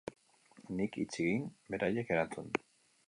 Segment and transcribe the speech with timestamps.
[0.79, 1.45] Nik hitz egin,
[1.75, 2.51] beraiek erantzun.